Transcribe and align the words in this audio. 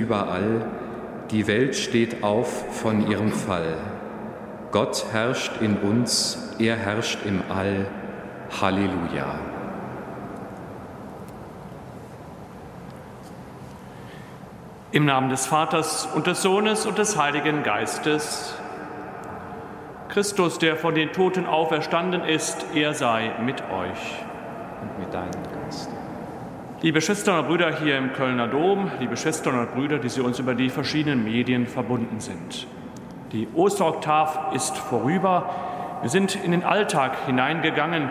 Überall, 0.00 0.66
die 1.30 1.46
Welt 1.46 1.76
steht 1.76 2.22
auf 2.22 2.80
von 2.82 3.08
ihrem 3.10 3.30
Fall. 3.30 3.76
Gott 4.72 5.06
herrscht 5.12 5.60
in 5.60 5.76
uns, 5.76 6.54
er 6.58 6.76
herrscht 6.76 7.18
im 7.24 7.42
All. 7.48 7.86
Halleluja. 8.60 9.38
Im 14.92 15.04
Namen 15.04 15.30
des 15.30 15.46
Vaters 15.46 16.08
und 16.14 16.26
des 16.26 16.42
Sohnes 16.42 16.84
und 16.84 16.98
des 16.98 17.16
Heiligen 17.16 17.62
Geistes. 17.62 18.56
Christus, 20.08 20.58
der 20.58 20.74
von 20.74 20.96
den 20.96 21.12
Toten 21.12 21.46
auferstanden 21.46 22.24
ist, 22.24 22.66
er 22.74 22.94
sei 22.94 23.30
mit 23.44 23.62
euch. 23.70 24.24
Und 24.82 24.98
mit 24.98 25.14
deinem 25.14 25.30
Geist. 25.30 25.59
Liebe 26.82 27.02
Schwestern 27.02 27.40
und 27.40 27.46
Brüder 27.46 27.76
hier 27.78 27.98
im 27.98 28.14
Kölner 28.14 28.48
Dom, 28.48 28.90
liebe 29.00 29.14
Schwestern 29.14 29.58
und 29.58 29.74
Brüder, 29.74 29.98
die 29.98 30.08
Sie 30.08 30.22
uns 30.22 30.38
über 30.38 30.54
die 30.54 30.70
verschiedenen 30.70 31.22
Medien 31.22 31.66
verbunden 31.66 32.20
sind. 32.20 32.66
Die 33.32 33.46
Osteroktav 33.54 34.54
ist 34.54 34.78
vorüber. 34.78 35.50
Wir 36.00 36.08
sind 36.08 36.42
in 36.42 36.52
den 36.52 36.64
Alltag 36.64 37.26
hineingegangen. 37.26 38.08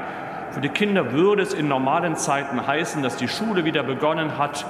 Für 0.52 0.62
die 0.62 0.70
Kinder 0.70 1.14
würde 1.14 1.42
es 1.42 1.56
in 1.56 1.68
normalen 1.68 2.16
Zeiten 2.16 2.68
heißen, 2.68 3.02
dass 3.02 3.18
die 3.18 3.28
Schule 3.28 3.66
wieder 3.66 3.82
begonnen 3.82 4.38
hat, 4.38 4.68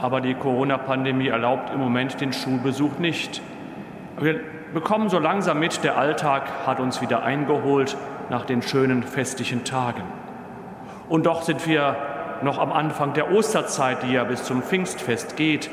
aber 0.00 0.20
die 0.20 0.34
Corona-Pandemie 0.34 1.26
erlaubt 1.26 1.74
im 1.74 1.80
Moment 1.80 2.20
den 2.20 2.32
Schulbesuch 2.32 3.00
nicht. 3.00 3.42
Wir 4.20 4.38
bekommen 4.72 5.08
so 5.08 5.18
langsam 5.18 5.58
mit, 5.58 5.82
der 5.82 5.98
Alltag 5.98 6.44
hat 6.64 6.78
uns 6.78 7.00
wieder 7.00 7.24
eingeholt 7.24 7.96
nach 8.30 8.44
den 8.44 8.62
schönen 8.62 9.02
festlichen 9.02 9.64
Tagen. 9.64 10.02
Und 11.08 11.26
doch 11.26 11.42
sind 11.42 11.66
wir 11.66 11.96
noch 12.42 12.58
am 12.58 12.72
Anfang 12.72 13.12
der 13.12 13.32
Osterzeit, 13.32 14.02
die 14.02 14.12
ja 14.12 14.24
bis 14.24 14.44
zum 14.44 14.62
Pfingstfest 14.62 15.36
geht. 15.36 15.70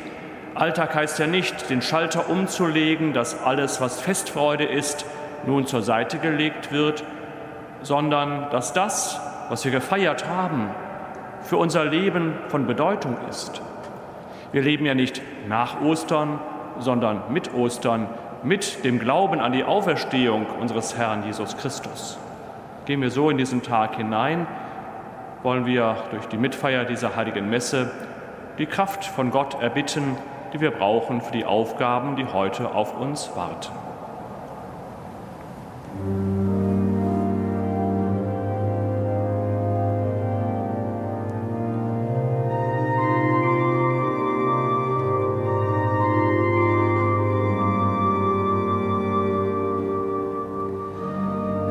Alltag 0.56 0.96
heißt 0.96 1.20
ja 1.20 1.28
nicht, 1.28 1.70
den 1.70 1.82
Schalter 1.82 2.30
umzulegen, 2.30 3.14
dass 3.14 3.44
alles, 3.44 3.82
was 3.82 4.02
Festfreude 4.02 4.66
ist, 4.66 5.06
nun 5.46 5.66
zur 5.66 5.82
Seite 5.82 6.18
gelegt 6.20 6.72
wird, 6.72 7.04
sondern 7.82 8.50
dass 8.52 8.74
das, 8.74 9.20
was 9.50 9.64
wir 9.64 9.72
gefeiert 9.72 10.28
haben, 10.28 10.70
für 11.42 11.58
unser 11.58 11.86
Leben 11.86 12.34
von 12.50 12.68
Bedeutung 12.68 13.18
ist. 13.30 13.62
Wir 14.52 14.62
leben 14.62 14.86
ja 14.86 14.96
nicht 14.96 15.22
nach 15.48 15.82
Ostern, 15.82 16.40
sondern 16.80 17.22
mit 17.30 17.54
Ostern, 17.54 18.08
mit 18.44 18.84
dem 18.84 19.00
Glauben 19.00 19.40
an 19.40 19.52
die 19.52 19.64
Auferstehung 19.64 20.46
unseres 20.60 20.98
Herrn 20.98 21.24
Jesus 21.26 21.58
Christus. 21.58 22.18
Gehen 22.86 23.02
wir 23.02 23.12
so 23.12 23.30
in 23.30 23.38
diesen 23.38 23.62
Tag 23.62 23.96
hinein 23.96 24.48
wollen 25.44 25.66
wir 25.66 25.96
durch 26.12 26.26
die 26.28 26.38
Mitfeier 26.38 26.86
dieser 26.86 27.16
heiligen 27.16 27.50
Messe 27.50 27.92
die 28.58 28.66
Kraft 28.66 29.06
von 29.06 29.32
Gott 29.32 29.62
erbitten, 29.62 30.18
die 30.54 30.60
wir 30.60 30.72
brauchen 30.72 31.22
für 31.22 31.32
die 31.32 31.46
Aufgaben, 31.46 32.16
die 32.16 32.26
heute 32.26 32.74
auf 32.74 33.00
uns 33.00 33.32
warten. 33.36 33.72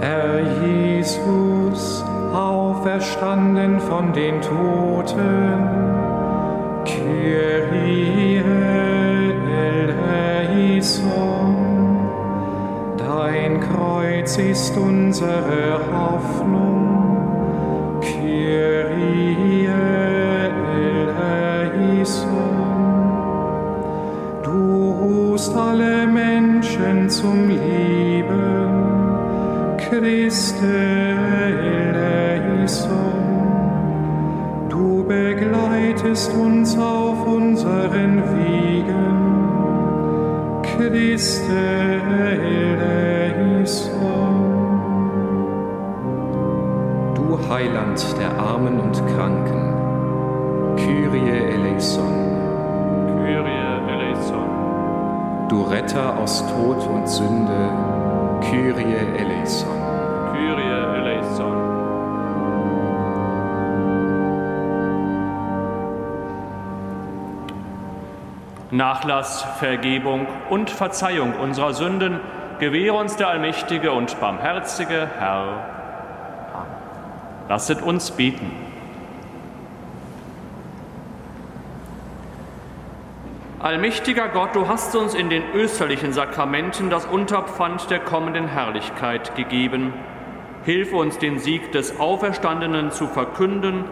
Herr 0.00 0.40
Jesus, 0.64 2.04
auferstanden 2.34 3.80
von 3.80 4.12
den 4.12 4.40
Toten, 4.40 5.68
Kyrie 6.84 8.42
eleison. 10.78 11.56
Dein 12.96 13.60
Kreuz 13.60 14.38
ist 14.38 14.76
unsere 14.76 15.80
Hoffnung, 15.92 18.00
Kyrie 18.00 19.68
eleison. 21.66 22.28
Du 24.42 24.90
rufst 25.00 25.54
alle 25.56 26.06
Menschen 26.06 27.08
zum 27.08 27.48
Leben, 27.48 28.69
Christus. 29.78 30.97
Begleitest 36.19 36.32
uns 36.35 36.76
auf 36.79 37.26
unseren 37.26 38.23
Wegen. 38.37 39.09
Christe 40.62 41.53
eleison. 42.43 43.75
Du 47.15 47.38
Heiland 47.49 48.17
der 48.19 48.38
Armen 48.38 48.81
und 48.81 48.94
Kranken, 49.15 50.76
Kyrie 50.76 51.31
eleison. 51.55 52.15
Kyrie 53.25 53.81
eleison. 53.88 54.49
Du 55.49 55.62
Retter 55.62 56.19
aus 56.19 56.44
Tod 56.47 56.87
und 56.88 57.09
Sünde, 57.09 57.70
Kyrie 58.41 58.97
eleison. 59.19 59.77
Nachlass, 68.70 69.43
Vergebung 69.59 70.26
und 70.50 70.69
Verzeihung 70.69 71.35
unserer 71.35 71.73
Sünden 71.73 72.20
gewähre 72.59 72.97
uns 72.97 73.17
der 73.17 73.29
allmächtige 73.29 73.93
und 73.93 74.20
barmherzige 74.20 75.09
Herr. 75.19 75.65
Lasset 77.49 77.81
uns 77.81 78.11
beten. 78.11 78.50
Allmächtiger 83.61 84.29
Gott, 84.29 84.55
du 84.55 84.69
hast 84.69 84.94
uns 84.94 85.15
in 85.15 85.31
den 85.31 85.43
österlichen 85.55 86.12
Sakramenten 86.12 86.91
das 86.91 87.06
Unterpfand 87.06 87.91
der 87.91 88.00
kommenden 88.00 88.49
Herrlichkeit 88.49 89.35
gegeben. 89.35 89.94
Hilf 90.65 90.93
uns, 90.93 91.19
den 91.19 91.38
Sieg 91.38 91.73
des 91.73 91.99
Auferstandenen 91.99 92.91
zu 92.91 93.06
verkünden 93.06 93.85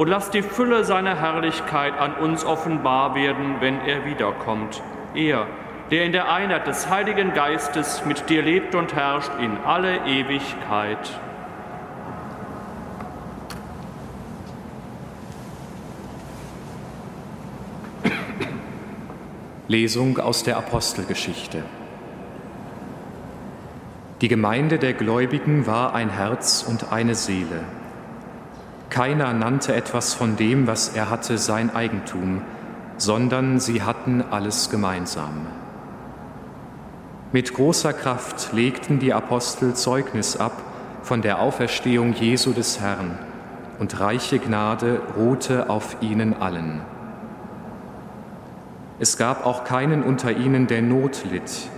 und 0.00 0.08
lass 0.08 0.30
die 0.30 0.40
Fülle 0.40 0.82
seiner 0.82 1.20
Herrlichkeit 1.20 1.92
an 1.98 2.14
uns 2.14 2.42
offenbar 2.42 3.14
werden, 3.14 3.56
wenn 3.60 3.82
er 3.82 4.06
wiederkommt. 4.06 4.82
Er, 5.14 5.46
der 5.90 6.06
in 6.06 6.12
der 6.12 6.32
Einheit 6.32 6.66
des 6.66 6.88
Heiligen 6.88 7.34
Geistes 7.34 8.02
mit 8.06 8.30
dir 8.30 8.40
lebt 8.40 8.74
und 8.74 8.94
herrscht 8.94 9.30
in 9.42 9.58
alle 9.58 10.06
Ewigkeit. 10.06 11.20
Lesung 19.68 20.16
aus 20.16 20.44
der 20.44 20.56
Apostelgeschichte. 20.56 21.62
Die 24.22 24.28
Gemeinde 24.28 24.78
der 24.78 24.94
Gläubigen 24.94 25.66
war 25.66 25.94
ein 25.94 26.08
Herz 26.08 26.64
und 26.66 26.90
eine 26.90 27.14
Seele. 27.14 27.79
Keiner 28.90 29.32
nannte 29.32 29.74
etwas 29.74 30.14
von 30.14 30.36
dem, 30.36 30.66
was 30.66 30.90
er 30.90 31.10
hatte, 31.10 31.38
sein 31.38 31.74
Eigentum, 31.74 32.42
sondern 32.96 33.60
sie 33.60 33.82
hatten 33.82 34.22
alles 34.30 34.68
gemeinsam. 34.68 35.46
Mit 37.32 37.54
großer 37.54 37.92
Kraft 37.92 38.52
legten 38.52 38.98
die 38.98 39.14
Apostel 39.14 39.74
Zeugnis 39.74 40.36
ab 40.36 40.60
von 41.02 41.22
der 41.22 41.40
Auferstehung 41.40 42.12
Jesu 42.12 42.52
des 42.52 42.80
Herrn, 42.80 43.16
und 43.78 43.98
reiche 43.98 44.38
Gnade 44.38 45.00
ruhte 45.16 45.70
auf 45.70 45.96
ihnen 46.02 46.34
allen. 46.34 46.82
Es 48.98 49.16
gab 49.16 49.46
auch 49.46 49.64
keinen 49.64 50.02
unter 50.02 50.32
ihnen, 50.32 50.66
der 50.66 50.82
Not 50.82 51.24
litt, 51.30 51.70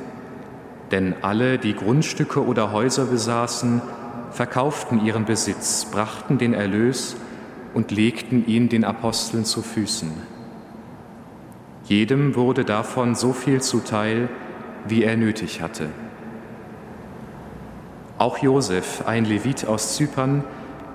denn 0.91 1.15
alle, 1.23 1.58
die 1.58 1.76
Grundstücke 1.76 2.44
oder 2.44 2.73
Häuser 2.73 3.05
besaßen, 3.05 3.81
verkauften 4.32 5.05
ihren 5.05 5.25
Besitz, 5.25 5.84
brachten 5.84 6.38
den 6.38 6.55
Erlös 6.55 7.17
und 7.75 7.90
legten 7.90 8.46
ihn 8.46 8.69
den 8.69 8.84
Aposteln 8.84 9.44
zu 9.44 9.62
Füßen. 9.62 10.11
Jedem 11.84 12.34
wurde 12.34 12.64
davon 12.64 13.14
so 13.14 13.32
viel 13.32 13.61
zuteil, 13.61 14.29
wie 14.87 15.05
er 15.05 15.17
nötig 15.17 15.61
hatte. 15.61 15.88
Auch 18.19 18.38
Josef, 18.38 19.05
ein 19.06 19.25
Levit 19.25 19.67
aus 19.67 19.96
Zypern, 19.96 20.44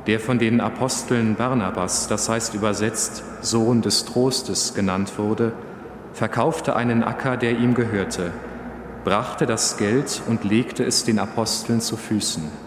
der 0.08 0.20
von 0.20 0.40
den 0.40 0.62
Aposteln 0.62 1.36
Barnabas, 1.36 2.08
das 2.08 2.30
heißt 2.30 2.54
übersetzt 2.54 3.24
Sohn 3.42 3.82
des 3.82 4.06
Trostes 4.06 4.74
genannt 4.74 5.14
wurde, 5.18 5.52
verkaufte 6.14 6.76
einen 6.76 7.04
Acker, 7.04 7.36
der 7.36 7.58
ihm 7.58 7.74
gehörte, 7.74 8.32
brachte 9.04 9.46
das 9.46 9.78
Geld 9.78 10.22
und 10.28 10.46
legte 10.46 10.84
es 10.86 11.04
den 11.04 11.20
Aposteln 11.20 11.82
zu 11.82 11.98
Füßen. 11.98 12.67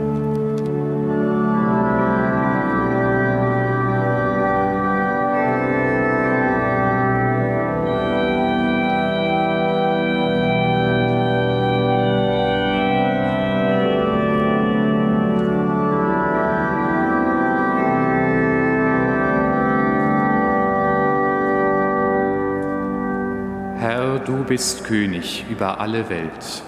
Bist 24.51 24.83
König 24.83 25.45
über 25.49 25.79
alle 25.79 26.09
Welt. 26.09 26.61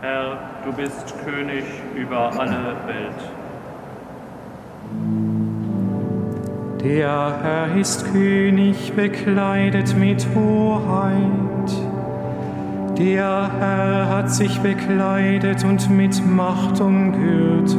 Herr, 0.00 0.38
du 0.64 0.72
bist 0.72 1.12
König 1.24 1.64
über 1.96 2.30
alle 2.38 2.76
Welt. 2.86 3.20
Der 6.84 7.40
Herr 7.42 7.76
ist 7.76 8.12
König, 8.12 8.94
bekleidet 8.94 9.96
mit 9.96 10.24
Hoheit. 10.36 11.72
Der 12.96 13.50
Herr 13.58 14.08
hat 14.08 14.30
sich 14.30 14.60
bekleidet 14.60 15.64
und 15.64 15.90
mit 15.90 16.24
Macht 16.24 16.80
umgürtet. 16.80 17.74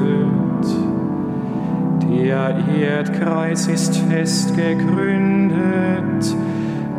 Der 2.12 2.54
Erdkreis 2.78 3.68
ist 3.68 3.96
fest 3.96 4.58
gegründet 4.58 6.36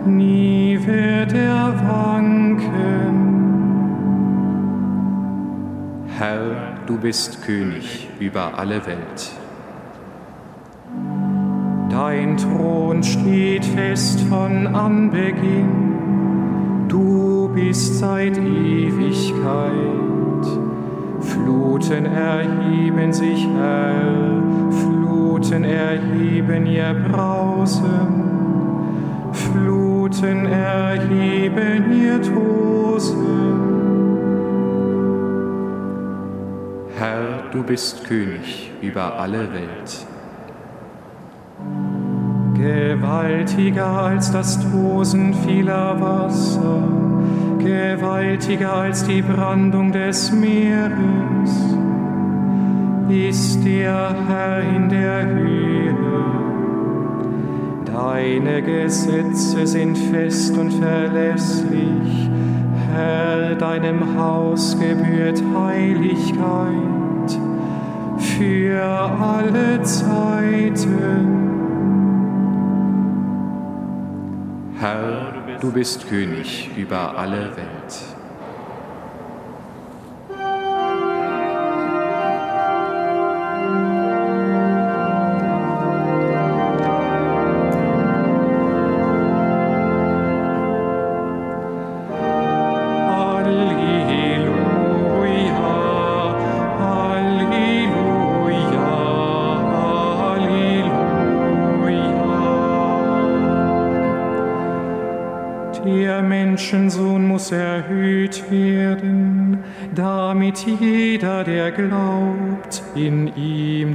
nie 0.06 0.78
wird 0.86 1.32
er 1.32 1.74
wanken. 1.88 2.60
Herr, 6.18 6.76
du 6.86 6.98
bist 6.98 7.42
König 7.44 8.08
über 8.18 8.58
alle 8.58 8.84
Welt. 8.86 9.32
Dein 11.88 12.36
Thron 12.36 13.02
steht 13.02 13.64
fest 13.64 14.20
von 14.28 14.66
Anbeginn, 14.68 16.86
du 16.88 17.48
bist 17.54 17.98
seit 17.98 18.38
Ewigkeit. 18.38 19.80
Fluten 21.20 22.06
erheben 22.06 23.12
sich, 23.12 23.46
Herr, 23.56 24.40
Fluten 24.70 25.64
erheben 25.64 26.66
ihr 26.66 26.94
Brausen. 27.10 28.29
Fluten 30.10 30.46
erheben 30.46 32.02
ihr 32.02 32.20
Tosen. 32.20 33.16
Herr, 36.96 37.44
du 37.52 37.62
bist 37.62 38.04
König 38.04 38.72
über 38.82 39.18
alle 39.18 39.48
Welt. 39.52 40.06
Gewaltiger 42.54 43.86
als 43.86 44.32
das 44.32 44.58
Tosen 44.70 45.32
vieler 45.46 46.00
Wasser, 46.00 46.82
gewaltiger 47.58 48.74
als 48.74 49.06
die 49.06 49.22
Brandung 49.22 49.92
des 49.92 50.32
Meeres, 50.32 51.52
ist 53.08 53.64
der 53.64 54.14
Herr 54.28 54.60
in 54.60 54.88
der 54.88 55.26
Höhe 55.26 56.39
Deine 57.92 58.62
Gesetze 58.62 59.66
sind 59.66 59.96
fest 59.96 60.56
und 60.56 60.70
verlässlich, 60.72 62.30
Herr, 62.92 63.54
deinem 63.56 64.16
Haus 64.16 64.76
gebührt 64.78 65.42
Heiligkeit 65.56 66.30
für 68.18 68.82
alle 68.82 69.82
Zeiten. 69.82 71.40
Herr, 74.78 75.34
du 75.60 75.72
bist 75.72 76.08
König 76.08 76.70
über 76.76 77.18
alle 77.18 77.50
Welt. 77.56 78.19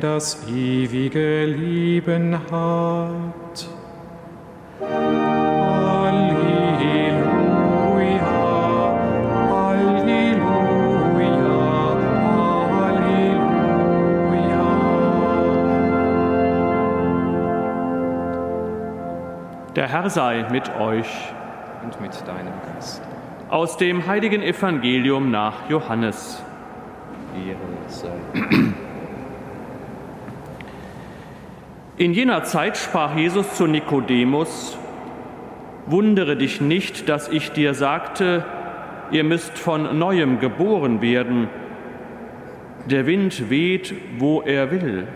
das 0.05 0.47
ewige 0.47 1.45
Leben 1.45 2.38
hat. 2.51 3.67
Der 19.75 19.89
Herr 19.89 20.09
sei 20.12 20.45
mit 20.51 20.69
euch. 20.79 21.07
Und 21.83 22.00
mit 22.00 22.12
deinem 22.27 22.53
Geist. 22.74 23.01
Aus 23.50 23.77
dem 23.77 24.05
heiligen 24.05 24.41
Evangelium 24.43 25.31
nach 25.31 25.67
Johannes. 25.69 26.41
Ehre 27.35 27.57
sei. 27.88 28.09
In 31.97 32.11
jener 32.11 32.43
Zeit 32.43 32.75
sprach 32.75 33.15
Jesus 33.15 33.53
zu 33.53 33.67
Nikodemus, 33.67 34.77
Wundere 35.85 36.35
dich 36.35 36.59
nicht, 36.59 37.07
dass 37.07 37.29
ich 37.29 37.51
dir 37.51 37.73
sagte, 37.73 38.43
ihr 39.11 39.23
müsst 39.23 39.57
von 39.57 39.97
neuem 39.97 40.39
geboren 40.39 41.01
werden. 41.01 41.47
Der 42.89 43.05
Wind 43.05 43.49
weht, 43.49 43.93
wo 44.17 44.41
er 44.41 44.71
will. 44.71 45.07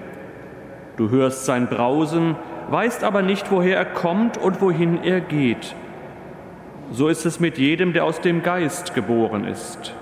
Du 0.95 1.09
hörst 1.09 1.45
sein 1.45 1.67
Brausen, 1.67 2.35
weißt 2.69 3.03
aber 3.03 3.23
nicht, 3.23 3.51
woher 3.51 3.77
er 3.77 3.85
kommt 3.85 4.37
und 4.37 4.61
wohin 4.61 5.03
er 5.03 5.21
geht. 5.21 5.75
So 6.91 7.09
ist 7.09 7.25
es 7.25 7.39
mit 7.39 7.57
jedem, 7.57 7.91
der 7.93 8.05
aus 8.05 8.21
dem 8.21 8.41
Geist 8.41 8.93
geboren 8.93 9.43
ist. 9.43 9.93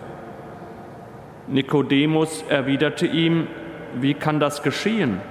Nikodemus 1.48 2.43
erwiderte 2.50 3.07
ihm, 3.07 3.48
wie 3.96 4.13
kann 4.13 4.39
das 4.39 4.63
geschehen? 4.63 5.22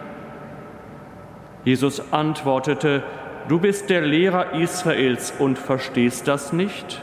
Jesus 1.66 2.12
antwortete, 2.12 3.02
du 3.48 3.58
bist 3.58 3.90
der 3.90 4.00
Lehrer 4.00 4.52
Israels 4.52 5.34
und 5.36 5.58
verstehst 5.58 6.28
das 6.28 6.52
nicht? 6.52 7.02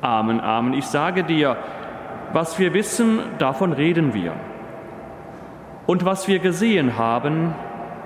Amen, 0.00 0.40
Amen, 0.40 0.72
ich 0.72 0.84
sage 0.86 1.24
dir, 1.24 1.56
was 2.32 2.60
wir 2.60 2.74
wissen, 2.74 3.18
davon 3.38 3.72
reden 3.72 4.14
wir. 4.14 4.34
Und 5.84 6.04
was 6.04 6.28
wir 6.28 6.38
gesehen 6.38 6.96
haben, 6.96 7.56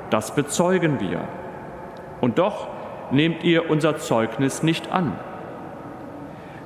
das 0.09 0.35
bezeugen 0.35 0.99
wir. 0.99 1.21
Und 2.23 2.39
doch 2.39 2.69
nehmt 3.11 3.45
ihr 3.45 3.69
unser 3.69 3.99
Zeugnis 3.99 4.63
nicht 4.63 4.91
an. 4.91 5.13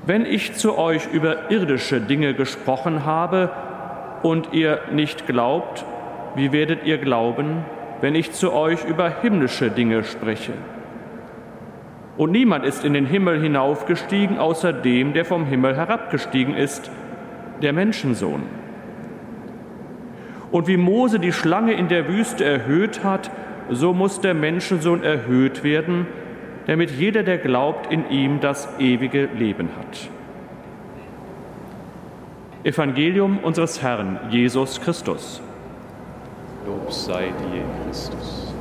Wenn 0.07 0.25
ich 0.25 0.55
zu 0.55 0.79
euch 0.79 1.13
über 1.13 1.51
irdische 1.51 2.01
Dinge 2.01 2.33
gesprochen 2.35 3.05
habe 3.05 3.51
und 4.23 4.53
ihr 4.53 4.83
nicht 4.93 5.27
glaubt, 5.27 5.85
wie 6.37 6.53
werdet 6.53 6.85
ihr 6.85 6.99
glauben, 6.99 7.65
wenn 8.03 8.15
ich 8.15 8.33
zu 8.33 8.53
euch 8.53 8.85
über 8.85 9.09
himmlische 9.23 9.71
Dinge 9.71 10.05
spreche? 10.05 10.53
Und 12.19 12.31
niemand 12.31 12.67
ist 12.67 12.85
in 12.85 12.93
den 12.93 13.07
Himmel 13.07 13.41
hinaufgestiegen, 13.41 14.39
außer 14.39 14.75
dem, 14.75 15.15
der 15.15 15.25
vom 15.25 15.47
Himmel 15.47 15.75
herabgestiegen 15.77 16.55
ist, 16.55 16.91
der 17.63 17.73
Menschensohn. 17.73 18.43
Und 20.51 20.67
wie 20.67 20.77
Mose 20.77 21.19
die 21.19 21.33
Schlange 21.33 21.73
in 21.73 21.89
der 21.89 22.09
Wüste 22.09 22.45
erhöht 22.45 23.03
hat, 23.03 23.31
so 23.71 23.95
muss 23.95 24.21
der 24.21 24.35
Menschensohn 24.35 25.03
erhöht 25.03 25.65
werden, 25.65 26.07
damit 26.67 26.91
jeder, 26.91 27.23
der 27.23 27.39
glaubt, 27.39 27.91
in 27.91 28.11
ihm 28.11 28.41
das 28.41 28.69
ewige 28.79 29.29
Leben 29.35 29.71
hat. 29.79 30.11
Evangelium 32.65 33.39
unseres 33.39 33.83
Herrn 33.83 34.21
Jesus 34.31 34.81
Christus. 34.81 35.43
Lob 36.67 36.93
sei 36.93 37.25
dir, 37.25 37.65
Christus. 37.85 38.55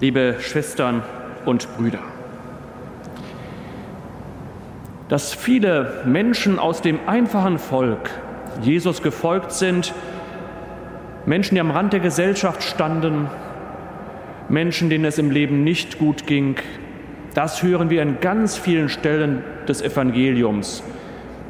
Liebe 0.00 0.36
Schwestern 0.40 1.02
und 1.46 1.74
Brüder, 1.76 2.00
dass 5.08 5.32
viele 5.32 6.02
Menschen 6.04 6.58
aus 6.58 6.82
dem 6.82 6.98
einfachen 7.06 7.58
Volk 7.58 8.10
Jesus 8.60 9.02
gefolgt 9.02 9.52
sind, 9.52 9.94
Menschen, 11.24 11.54
die 11.54 11.60
am 11.60 11.70
Rand 11.70 11.94
der 11.94 12.00
Gesellschaft 12.00 12.62
standen, 12.62 13.28
Menschen, 14.50 14.90
denen 14.90 15.06
es 15.06 15.16
im 15.16 15.30
Leben 15.30 15.64
nicht 15.64 15.98
gut 15.98 16.26
ging. 16.26 16.56
Das 17.32 17.62
hören 17.62 17.88
wir 17.88 18.02
an 18.02 18.18
ganz 18.20 18.58
vielen 18.58 18.90
Stellen 18.90 19.42
des 19.66 19.80
Evangeliums. 19.80 20.82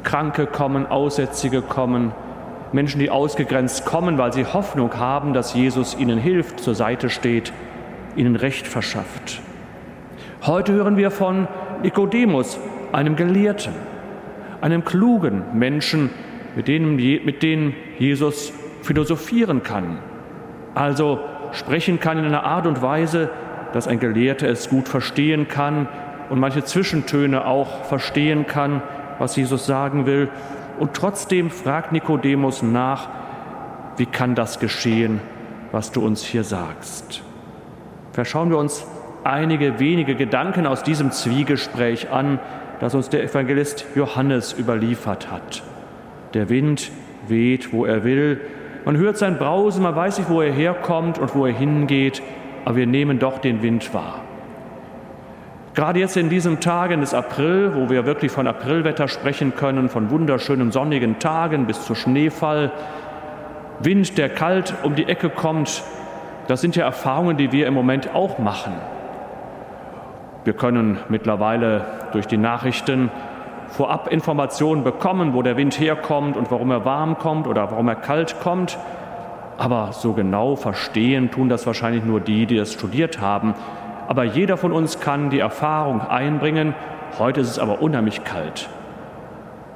Kranke 0.07 0.45
kommen, 0.45 0.85
Aussätzige 0.85 1.61
kommen, 1.61 2.13
Menschen, 2.71 3.01
die 3.01 3.09
ausgegrenzt 3.09 3.85
kommen, 3.85 4.17
weil 4.17 4.31
sie 4.31 4.45
Hoffnung 4.45 4.97
haben, 4.97 5.33
dass 5.33 5.53
Jesus 5.53 5.97
ihnen 5.99 6.17
hilft, 6.17 6.61
zur 6.61 6.75
Seite 6.75 7.09
steht, 7.09 7.51
ihnen 8.15 8.37
Recht 8.37 8.67
verschafft. 8.67 9.41
Heute 10.45 10.71
hören 10.71 10.95
wir 10.95 11.11
von 11.11 11.49
Nikodemus, 11.83 12.57
einem 12.93 13.17
Gelehrten, 13.17 13.73
einem 14.61 14.85
klugen 14.85 15.43
Menschen, 15.53 16.09
mit 16.55 16.69
denen, 16.69 16.95
mit 16.95 17.43
denen 17.43 17.75
Jesus 17.99 18.53
philosophieren 18.83 19.61
kann. 19.61 19.97
Also 20.73 21.19
sprechen 21.51 21.99
kann 21.99 22.17
in 22.17 22.23
einer 22.23 22.45
Art 22.45 22.65
und 22.65 22.81
Weise, 22.81 23.29
dass 23.73 23.89
ein 23.89 23.99
Gelehrter 23.99 24.47
es 24.47 24.69
gut 24.69 24.87
verstehen 24.87 25.49
kann 25.49 25.89
und 26.29 26.39
manche 26.39 26.63
Zwischentöne 26.63 27.45
auch 27.45 27.83
verstehen 27.83 28.47
kann, 28.47 28.81
was 29.19 29.35
Jesus 29.35 29.65
sagen 29.65 30.05
will. 30.05 30.29
Und 30.79 30.93
trotzdem 30.93 31.49
fragt 31.49 31.91
Nikodemus 31.91 32.61
nach, 32.61 33.09
wie 33.97 34.05
kann 34.05 34.35
das 34.35 34.59
geschehen, 34.59 35.19
was 35.71 35.91
du 35.91 36.05
uns 36.05 36.23
hier 36.23 36.43
sagst? 36.43 37.23
Verschauen 38.11 38.49
wir 38.49 38.57
uns 38.57 38.85
einige 39.23 39.79
wenige 39.79 40.15
Gedanken 40.15 40.65
aus 40.65 40.83
diesem 40.83 41.11
Zwiegespräch 41.11 42.11
an, 42.11 42.39
das 42.79 42.95
uns 42.95 43.09
der 43.09 43.23
Evangelist 43.23 43.85
Johannes 43.95 44.53
überliefert 44.57 45.31
hat. 45.31 45.63
Der 46.33 46.49
Wind 46.49 46.91
weht, 47.27 47.73
wo 47.73 47.85
er 47.85 48.03
will, 48.03 48.39
man 48.85 48.95
hört 48.95 49.17
sein 49.17 49.37
Brausen, 49.37 49.83
man 49.83 49.95
weiß 49.95 50.19
nicht, 50.19 50.29
wo 50.29 50.41
er 50.41 50.53
herkommt 50.53 51.19
und 51.19 51.35
wo 51.35 51.45
er 51.45 51.53
hingeht, 51.53 52.21
aber 52.63 52.77
wir 52.77 52.87
nehmen 52.87 53.19
doch 53.19 53.39
den 53.39 53.61
Wind 53.61 53.93
wahr. 53.93 54.21
Gerade 55.77 55.99
jetzt 55.99 56.17
in 56.17 56.29
diesen 56.29 56.59
Tagen 56.59 57.01
des 57.01 57.13
April, 57.13 57.75
wo 57.75 57.87
wir 57.87 58.03
wirklich 58.07 58.31
von 58.31 58.47
Aprilwetter 58.47 59.07
sprechen 59.07 59.55
können, 59.55 59.89
von 59.89 60.09
wunderschönen 60.09 60.71
sonnigen 60.71 61.19
Tagen 61.19 61.67
bis 61.67 61.85
zu 61.85 61.93
Schneefall, 61.93 62.71
Wind, 63.77 64.17
der 64.17 64.29
kalt 64.29 64.73
um 64.81 64.95
die 64.95 65.07
Ecke 65.07 65.29
kommt, 65.29 65.83
das 66.47 66.61
sind 66.61 66.75
ja 66.75 66.83
Erfahrungen, 66.83 67.37
die 67.37 67.51
wir 67.51 67.67
im 67.67 67.75
Moment 67.75 68.15
auch 68.15 68.39
machen. 68.39 68.73
Wir 70.45 70.53
können 70.53 70.97
mittlerweile 71.09 71.85
durch 72.11 72.25
die 72.25 72.37
Nachrichten 72.37 73.11
vorab 73.67 74.11
Informationen 74.11 74.83
bekommen, 74.83 75.35
wo 75.35 75.43
der 75.43 75.57
Wind 75.57 75.79
herkommt 75.79 76.37
und 76.37 76.49
warum 76.49 76.71
er 76.71 76.85
warm 76.85 77.19
kommt 77.19 77.45
oder 77.45 77.69
warum 77.69 77.87
er 77.87 77.97
kalt 77.97 78.39
kommt. 78.39 78.79
Aber 79.59 79.91
so 79.91 80.13
genau 80.13 80.55
verstehen 80.55 81.29
tun 81.29 81.49
das 81.49 81.67
wahrscheinlich 81.67 82.03
nur 82.03 82.19
die, 82.19 82.47
die 82.47 82.57
es 82.57 82.73
studiert 82.73 83.21
haben. 83.21 83.53
Aber 84.07 84.23
jeder 84.23 84.57
von 84.57 84.71
uns 84.71 84.99
kann 84.99 85.29
die 85.29 85.39
Erfahrung 85.39 86.01
einbringen, 86.01 86.73
heute 87.19 87.41
ist 87.41 87.49
es 87.49 87.59
aber 87.59 87.81
unheimlich 87.81 88.23
kalt. 88.23 88.69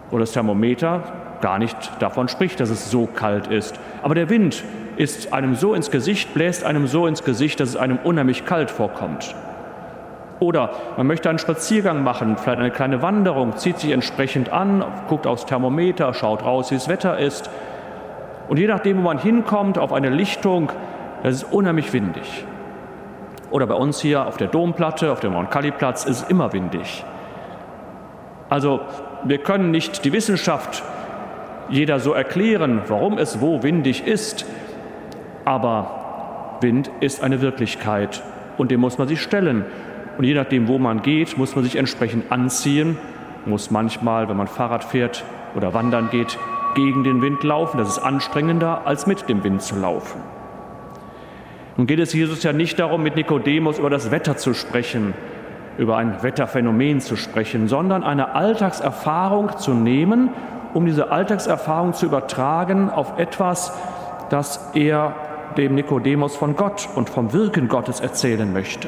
Wo 0.10 0.18
das 0.18 0.32
Thermometer 0.32 1.04
gar 1.42 1.60
nicht 1.60 1.92
davon 2.00 2.28
spricht, 2.28 2.60
dass 2.60 2.70
es 2.70 2.90
so 2.90 3.08
kalt 3.08 3.48
ist. 3.48 3.80
Aber 4.04 4.16
der 4.16 4.30
Wind 4.30 4.64
ist 4.96 5.34
einem 5.34 5.56
so 5.56 5.74
ins 5.74 5.92
Gesicht, 5.92 6.34
bläst 6.34 6.64
einem 6.64 6.88
so 6.88 7.08
ins 7.08 7.24
Gesicht, 7.24 7.60
dass 7.60 7.70
es 7.70 7.76
einem 7.76 7.98
unheimlich 8.04 8.46
kalt 8.46 8.72
vorkommt. 8.72 9.36
Oder 10.40 10.72
man 10.98 11.08
möchte 11.08 11.30
einen 11.30 11.40
Spaziergang 11.40 12.04
machen, 12.04 12.38
vielleicht 12.38 12.60
eine 12.60 12.72
kleine 12.72 13.02
Wanderung, 13.02 13.58
zieht 13.58 13.80
sich 13.80 13.92
entsprechend 13.92 14.52
an, 14.52 14.84
guckt 15.08 15.28
aufs 15.28 15.46
Thermometer, 15.46 16.14
schaut 16.14 16.44
raus, 16.44 16.72
wie 16.72 16.76
das 16.76 16.88
Wetter 16.88 17.20
ist. 17.20 17.50
Und 18.48 18.58
je 18.58 18.68
nachdem, 18.68 18.98
wo 18.98 19.02
man 19.02 19.20
hinkommt, 19.20 19.78
auf 19.78 19.94
eine 19.94 20.10
Lichtung, 20.10 20.72
das 21.22 21.36
ist 21.36 21.52
unheimlich 21.52 21.94
windig. 21.94 22.46
Oder 23.52 23.68
bei 23.68 23.76
uns 23.76 24.00
hier 24.00 24.26
auf 24.26 24.38
der 24.38 24.48
Domplatte, 24.48 25.12
auf 25.12 25.20
dem 25.20 25.34
Mount-Kali-Platz, 25.34 26.06
ist 26.06 26.24
es 26.24 26.30
immer 26.30 26.54
windig. 26.54 27.04
Also 28.50 28.82
wir 29.24 29.38
können 29.38 29.72
nicht 29.72 30.04
die 30.04 30.14
Wissenschaft 30.14 30.84
jeder 31.70 32.00
so 32.00 32.14
erklären, 32.14 32.82
warum 32.88 33.18
es 33.18 33.40
wo 33.40 33.64
windig 33.64 34.06
ist, 34.06 34.46
aber 35.46 36.58
Wind 36.62 36.92
ist 37.00 37.24
eine 37.24 37.42
Wirklichkeit 37.42 38.24
und 38.58 38.72
dem 38.72 38.82
muss 38.82 38.98
man 38.98 39.08
sich 39.08 39.22
stellen. 39.22 39.66
Und 40.18 40.26
je 40.26 40.34
nachdem, 40.34 40.68
wo 40.68 40.78
man 40.78 41.02
geht, 41.02 41.38
muss 41.38 41.56
man 41.56 41.64
sich 41.64 41.78
entsprechend 41.78 42.32
anziehen, 42.32 42.98
muss 43.46 43.72
manchmal, 43.72 44.28
wenn 44.30 44.38
man 44.38 44.48
Fahrrad 44.48 44.84
fährt 44.84 45.24
oder 45.56 45.74
wandern 45.74 46.10
geht, 46.10 46.38
gegen 46.76 47.04
den 47.04 47.22
Wind 47.22 47.44
laufen. 47.44 47.78
Das 47.78 47.90
ist 47.90 48.00
anstrengender, 48.00 48.86
als 48.86 49.08
mit 49.08 49.28
dem 49.30 49.44
Wind 49.44 49.62
zu 49.62 49.76
laufen. 49.78 50.22
Nun 51.78 51.88
geht 51.88 52.00
es 52.00 52.14
Jesus 52.14 52.44
ja 52.44 52.54
nicht 52.54 52.80
darum, 52.80 53.02
mit 53.02 53.16
Nikodemus 53.16 53.80
über 53.80 53.90
das 53.90 54.12
Wetter 54.12 54.38
zu 54.38 54.54
sprechen, 54.54 55.14
über 55.78 55.98
ein 55.98 56.22
Wetterphänomen 56.22 57.00
zu 57.00 57.16
sprechen, 57.16 57.68
sondern 57.68 58.04
eine 58.04 58.36
Alltagserfahrung 58.36 59.58
zu 59.58 59.74
nehmen, 59.74 60.30
um 60.74 60.86
diese 60.86 61.12
Alltagserfahrung 61.12 61.94
zu 61.94 62.06
übertragen 62.06 62.90
auf 62.90 63.18
etwas, 63.18 63.74
das 64.30 64.72
er 64.74 65.16
dem 65.58 65.76
Nikodemus 65.76 66.36
von 66.36 66.56
Gott 66.56 66.88
und 66.96 67.10
vom 67.10 67.34
Wirken 67.34 67.68
Gottes 67.68 68.00
erzählen 68.00 68.52
möchte. 68.52 68.88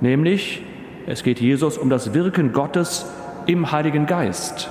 Nämlich, 0.00 0.62
es 1.06 1.22
geht 1.22 1.40
Jesus 1.40 1.78
um 1.78 1.90
das 1.90 2.14
Wirken 2.14 2.52
Gottes 2.52 3.06
im 3.46 3.72
Heiligen 3.72 4.06
Geist. 4.06 4.70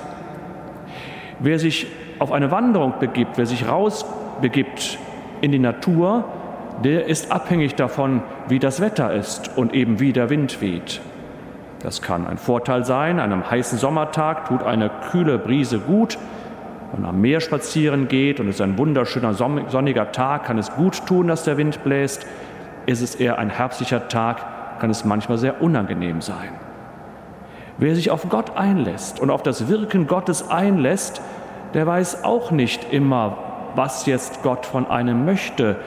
Wer 1.40 1.60
sich 1.60 1.88
auf 2.20 2.32
eine 2.32 2.51
Wanderung 2.51 2.94
begibt, 3.00 3.38
wer 3.38 3.46
sich 3.46 3.68
rausbegibt 3.68 5.00
in 5.42 5.52
die 5.52 5.60
Natur, 5.60 6.26
der 6.84 7.08
ist 7.08 7.32
abhängig 7.32 7.76
davon, 7.76 8.22
wie 8.48 8.60
das 8.60 8.82
Wetter 8.82 9.14
ist 9.14 9.58
und 9.58 9.74
eben 9.74 10.00
wie 10.00 10.14
der 10.14 10.30
Wind 10.30 10.62
weht. 10.62 11.02
Das 11.84 12.02
kann 12.02 12.28
ein 12.28 12.38
Vorteil 12.38 12.86
sein. 12.86 13.20
An 13.20 13.32
einem 13.32 13.50
heißen 13.50 13.78
Sommertag 13.78 14.48
tut 14.48 14.64
eine 14.64 14.90
kühle 15.12 15.40
Brise 15.40 15.80
gut. 15.80 16.18
Wenn 16.92 17.02
man 17.02 17.10
am 17.10 17.22
Meer 17.22 17.42
spazieren 17.42 18.08
geht 18.08 18.40
und 18.40 18.48
es 18.48 18.56
ist 18.56 18.62
ein 18.62 18.78
wunderschöner 18.78 19.34
sonniger 19.34 20.12
Tag, 20.12 20.46
kann 20.46 20.58
es 20.58 20.72
gut 20.72 21.06
tun, 21.06 21.28
dass 21.28 21.44
der 21.44 21.58
Wind 21.58 21.84
bläst. 21.84 22.26
Ist 22.86 23.02
es 23.02 23.16
eher 23.16 23.40
ein 23.40 23.50
herbstlicher 23.50 24.08
Tag, 24.08 24.80
kann 24.80 24.90
es 24.90 25.06
manchmal 25.06 25.38
sehr 25.38 25.62
unangenehm 25.62 26.22
sein. 26.22 26.50
Wer 27.78 27.96
sich 27.96 28.12
auf 28.12 28.30
Gott 28.30 28.58
einlässt 28.58 29.20
und 29.20 29.32
auf 29.32 29.42
das 29.42 29.68
Wirken 29.68 30.06
Gottes 30.06 30.50
einlässt, 30.50 31.22
der 31.74 31.88
weiß 31.88 32.24
auch 32.24 32.52
nicht 32.52 32.92
immer, 32.94 33.38
was 33.75 34.06
jetzt 34.06 34.44
Gott 34.44 34.66
von 34.66 34.90
einem 34.90 35.25
möchte. 35.25 35.78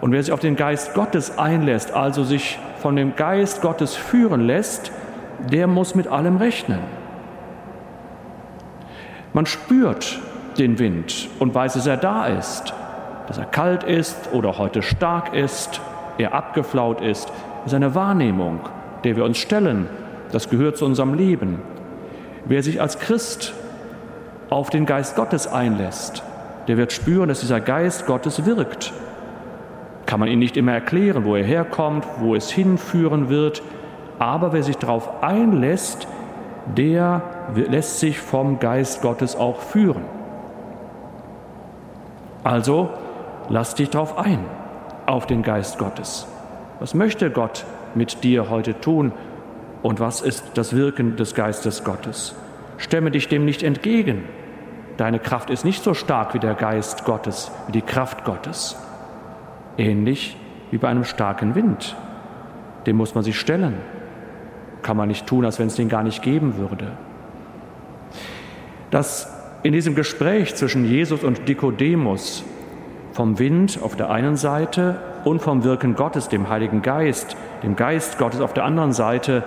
Und 0.00 0.12
wer 0.12 0.22
sich 0.22 0.32
auf 0.32 0.40
den 0.40 0.56
Geist 0.56 0.94
Gottes 0.94 1.38
einlässt, 1.38 1.92
also 1.92 2.24
sich 2.24 2.58
von 2.80 2.96
dem 2.96 3.14
Geist 3.14 3.62
Gottes 3.62 3.94
führen 3.94 4.40
lässt, 4.40 4.90
der 5.38 5.66
muss 5.66 5.94
mit 5.94 6.08
allem 6.08 6.36
rechnen. 6.36 6.80
Man 9.32 9.46
spürt 9.46 10.18
den 10.58 10.78
Wind 10.78 11.28
und 11.38 11.54
weiß, 11.54 11.74
dass 11.74 11.86
er 11.86 11.96
da 11.96 12.26
ist, 12.26 12.74
dass 13.28 13.38
er 13.38 13.46
kalt 13.46 13.84
ist 13.84 14.32
oder 14.32 14.58
heute 14.58 14.82
stark 14.82 15.34
ist, 15.34 15.80
er 16.18 16.34
abgeflaut 16.34 17.00
ist. 17.00 17.28
Das 17.28 17.72
ist 17.72 17.74
eine 17.74 17.94
Wahrnehmung, 17.94 18.60
der 19.04 19.16
wir 19.16 19.24
uns 19.24 19.38
stellen. 19.38 19.88
Das 20.32 20.50
gehört 20.50 20.76
zu 20.76 20.84
unserem 20.84 21.14
Leben. 21.14 21.62
Wer 22.44 22.62
sich 22.62 22.80
als 22.80 22.98
Christ 22.98 23.54
auf 24.50 24.68
den 24.68 24.84
Geist 24.84 25.16
Gottes 25.16 25.46
einlässt, 25.46 26.22
der 26.68 26.76
wird 26.76 26.92
spüren, 26.92 27.28
dass 27.28 27.40
dieser 27.40 27.60
Geist 27.60 28.06
Gottes 28.06 28.46
wirkt. 28.46 28.92
Kann 30.06 30.20
man 30.20 30.28
ihn 30.28 30.38
nicht 30.38 30.56
immer 30.56 30.72
erklären, 30.72 31.24
wo 31.24 31.36
er 31.36 31.44
herkommt, 31.44 32.04
wo 32.20 32.34
es 32.34 32.50
hinführen 32.50 33.28
wird, 33.28 33.62
aber 34.18 34.52
wer 34.52 34.62
sich 34.62 34.76
darauf 34.76 35.22
einlässt, 35.22 36.06
der 36.76 37.22
lässt 37.54 37.98
sich 37.98 38.20
vom 38.20 38.58
Geist 38.60 39.02
Gottes 39.02 39.36
auch 39.36 39.60
führen. 39.60 40.04
Also 42.44 42.90
lass 43.48 43.74
dich 43.74 43.90
darauf 43.90 44.18
ein, 44.18 44.44
auf 45.06 45.26
den 45.26 45.42
Geist 45.42 45.78
Gottes. 45.78 46.26
Was 46.80 46.94
möchte 46.94 47.30
Gott 47.30 47.64
mit 47.94 48.24
dir 48.24 48.50
heute 48.50 48.80
tun 48.80 49.12
und 49.82 50.00
was 50.00 50.20
ist 50.20 50.44
das 50.54 50.74
Wirken 50.74 51.16
des 51.16 51.34
Geistes 51.34 51.84
Gottes? 51.84 52.34
Stemme 52.78 53.10
dich 53.10 53.28
dem 53.28 53.44
nicht 53.44 53.62
entgegen. 53.62 54.24
Deine 54.96 55.18
Kraft 55.18 55.50
ist 55.50 55.64
nicht 55.64 55.82
so 55.82 55.94
stark 55.94 56.34
wie 56.34 56.38
der 56.38 56.54
Geist 56.54 57.04
Gottes, 57.04 57.50
wie 57.66 57.72
die 57.72 57.82
Kraft 57.82 58.24
Gottes. 58.24 58.76
Ähnlich 59.78 60.36
wie 60.70 60.78
bei 60.78 60.88
einem 60.88 61.04
starken 61.04 61.54
Wind. 61.54 61.96
Dem 62.86 62.96
muss 62.96 63.14
man 63.14 63.24
sich 63.24 63.38
stellen 63.38 63.78
kann 64.82 64.96
man 64.96 65.08
nicht 65.08 65.26
tun, 65.26 65.44
als 65.44 65.58
wenn 65.58 65.68
es 65.68 65.76
den 65.76 65.88
gar 65.88 66.02
nicht 66.02 66.22
geben 66.22 66.56
würde. 66.56 66.92
Dass 68.90 69.32
in 69.62 69.72
diesem 69.72 69.94
Gespräch 69.94 70.54
zwischen 70.54 70.84
Jesus 70.84 71.24
und 71.24 71.46
Nikodemus 71.46 72.44
vom 73.12 73.38
Wind 73.38 73.78
auf 73.82 73.96
der 73.96 74.10
einen 74.10 74.36
Seite 74.36 74.98
und 75.24 75.40
vom 75.40 75.64
Wirken 75.64 75.94
Gottes, 75.94 76.28
dem 76.28 76.48
Heiligen 76.48 76.82
Geist, 76.82 77.36
dem 77.62 77.76
Geist 77.76 78.18
Gottes 78.18 78.40
auf 78.40 78.54
der 78.54 78.64
anderen 78.64 78.92
Seite 78.92 79.44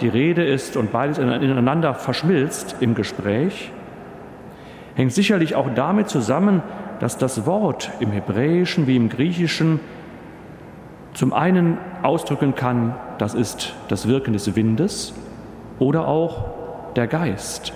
die 0.00 0.08
Rede 0.08 0.44
ist 0.44 0.76
und 0.76 0.92
beides 0.92 1.18
ineinander 1.18 1.94
verschmilzt 1.94 2.76
im 2.80 2.94
Gespräch, 2.94 3.72
hängt 4.98 5.12
sicherlich 5.12 5.54
auch 5.54 5.68
damit 5.76 6.08
zusammen, 6.08 6.60
dass 6.98 7.16
das 7.18 7.46
Wort 7.46 7.92
im 8.00 8.10
Hebräischen 8.10 8.88
wie 8.88 8.96
im 8.96 9.08
Griechischen 9.08 9.78
zum 11.14 11.32
einen 11.32 11.78
ausdrücken 12.02 12.56
kann, 12.56 12.96
das 13.16 13.34
ist 13.34 13.74
das 13.86 14.08
Wirken 14.08 14.32
des 14.32 14.56
Windes 14.56 15.14
oder 15.78 16.08
auch 16.08 16.46
der 16.96 17.06
Geist. 17.06 17.72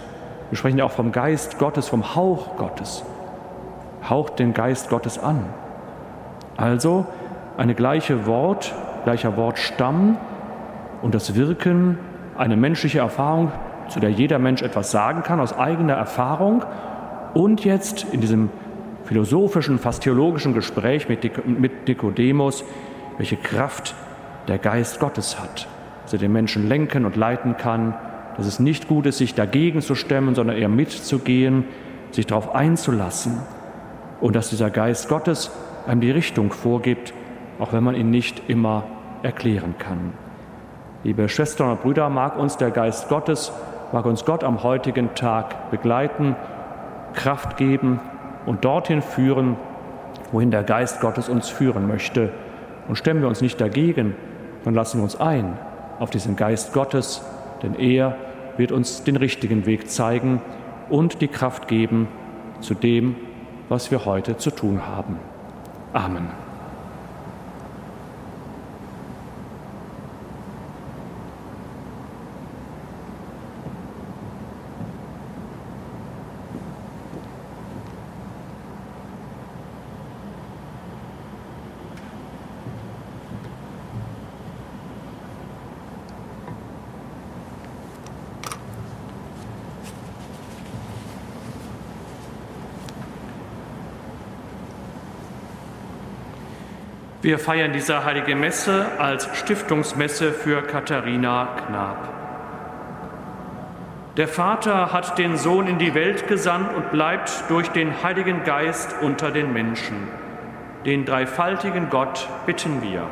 Wir 0.50 0.58
sprechen 0.58 0.78
ja 0.78 0.84
auch 0.84 0.90
vom 0.90 1.12
Geist 1.12 1.60
Gottes, 1.60 1.88
vom 1.88 2.16
Hauch 2.16 2.56
Gottes. 2.56 3.04
Haucht 4.10 4.40
den 4.40 4.52
Geist 4.52 4.90
Gottes 4.90 5.16
an. 5.16 5.44
Also 6.56 7.06
eine 7.56 7.76
gleiche 7.76 8.26
Wort, 8.26 8.74
gleicher 9.04 9.36
Wortstamm 9.36 10.16
und 11.02 11.14
das 11.14 11.36
Wirken, 11.36 11.98
eine 12.36 12.56
menschliche 12.56 12.98
Erfahrung, 12.98 13.52
zu 13.88 14.00
der 14.00 14.10
jeder 14.10 14.40
Mensch 14.40 14.62
etwas 14.62 14.90
sagen 14.90 15.22
kann 15.22 15.38
aus 15.38 15.56
eigener 15.56 15.94
Erfahrung 15.94 16.64
und 17.34 17.64
jetzt 17.64 18.06
in 18.12 18.20
diesem 18.20 18.50
philosophischen, 19.04 19.78
fast 19.78 20.02
theologischen 20.02 20.54
Gespräch 20.54 21.08
mit 21.08 21.88
Nikodemus 21.88 22.64
welche 23.18 23.36
Kraft 23.36 23.94
der 24.48 24.58
Geist 24.58 25.00
Gottes 25.00 25.38
hat, 25.40 25.68
dass 26.02 26.12
er 26.12 26.18
den 26.18 26.32
Menschen 26.32 26.68
lenken 26.68 27.04
und 27.04 27.16
leiten 27.16 27.56
kann, 27.56 27.94
dass 28.36 28.46
es 28.46 28.58
nicht 28.58 28.88
gut 28.88 29.06
ist, 29.06 29.18
sich 29.18 29.34
dagegen 29.34 29.80
zu 29.82 29.94
stemmen, 29.94 30.34
sondern 30.34 30.56
eher 30.56 30.68
mitzugehen, 30.68 31.64
sich 32.10 32.26
darauf 32.26 32.54
einzulassen 32.54 33.38
und 34.20 34.34
dass 34.34 34.50
dieser 34.50 34.70
Geist 34.70 35.08
Gottes 35.08 35.50
einem 35.86 36.00
die 36.00 36.10
Richtung 36.10 36.52
vorgibt, 36.52 37.12
auch 37.58 37.72
wenn 37.72 37.84
man 37.84 37.94
ihn 37.94 38.10
nicht 38.10 38.42
immer 38.48 38.84
erklären 39.22 39.74
kann. 39.78 40.14
Liebe 41.04 41.28
Schwestern 41.28 41.70
und 41.70 41.82
Brüder, 41.82 42.08
mag 42.08 42.38
uns 42.38 42.56
der 42.56 42.70
Geist 42.70 43.08
Gottes, 43.08 43.52
mag 43.92 44.04
uns 44.06 44.24
Gott 44.24 44.44
am 44.44 44.62
heutigen 44.62 45.14
Tag 45.14 45.70
begleiten, 45.70 46.36
Kraft 47.12 47.56
geben 47.56 48.00
und 48.46 48.64
dorthin 48.64 49.02
führen, 49.02 49.56
wohin 50.30 50.50
der 50.50 50.62
Geist 50.62 51.00
Gottes 51.00 51.28
uns 51.28 51.48
führen 51.48 51.86
möchte. 51.86 52.30
Und 52.88 52.96
stemmen 52.96 53.20
wir 53.20 53.28
uns 53.28 53.40
nicht 53.40 53.60
dagegen, 53.60 54.14
dann 54.64 54.74
lassen 54.74 54.98
wir 54.98 55.04
uns 55.04 55.20
ein 55.20 55.56
auf 55.98 56.10
diesen 56.10 56.36
Geist 56.36 56.72
Gottes, 56.72 57.22
denn 57.62 57.74
er 57.74 58.16
wird 58.56 58.72
uns 58.72 59.04
den 59.04 59.16
richtigen 59.16 59.66
Weg 59.66 59.88
zeigen 59.88 60.40
und 60.88 61.20
die 61.20 61.28
Kraft 61.28 61.68
geben 61.68 62.08
zu 62.60 62.74
dem, 62.74 63.16
was 63.68 63.90
wir 63.90 64.04
heute 64.04 64.36
zu 64.36 64.50
tun 64.50 64.86
haben. 64.86 65.16
Amen. 65.92 66.51
Wir 97.22 97.38
feiern 97.38 97.72
diese 97.72 98.04
heilige 98.04 98.34
Messe 98.34 98.98
als 98.98 99.28
Stiftungsmesse 99.38 100.32
für 100.32 100.60
Katharina 100.62 101.50
Knab. 101.68 102.08
Der 104.16 104.26
Vater 104.26 104.92
hat 104.92 105.18
den 105.18 105.36
Sohn 105.36 105.68
in 105.68 105.78
die 105.78 105.94
Welt 105.94 106.26
gesandt 106.26 106.74
und 106.74 106.90
bleibt 106.90 107.44
durch 107.48 107.68
den 107.68 108.02
Heiligen 108.02 108.42
Geist 108.42 108.96
unter 109.00 109.30
den 109.30 109.52
Menschen. 109.52 109.96
Den 110.84 111.04
dreifaltigen 111.04 111.90
Gott 111.90 112.28
bitten 112.44 112.82
wir. 112.82 113.06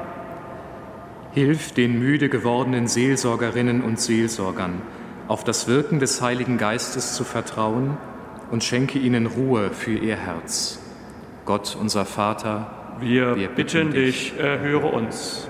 Hilf 1.31 1.71
den 1.71 2.01
müde 2.01 2.29
gewordenen 2.29 2.89
Seelsorgerinnen 2.89 3.81
und 3.81 4.01
Seelsorgern, 4.01 4.83
auf 5.29 5.45
das 5.45 5.69
Wirken 5.69 6.01
des 6.01 6.21
Heiligen 6.21 6.59
Geistes 6.59 7.15
zu 7.15 7.23
vertrauen 7.23 7.97
und 8.51 8.65
schenke 8.65 8.99
ihnen 8.99 9.27
Ruhe 9.27 9.71
für 9.71 9.93
ihr 9.93 10.17
Herz. 10.17 10.81
Gott, 11.45 11.77
unser 11.81 12.05
Vater, 12.05 12.73
wir, 13.01 13.37
Wir 13.37 13.49
bitten 13.49 13.93
dich, 13.93 14.39
erhöre 14.39 14.89
uns. 14.89 15.49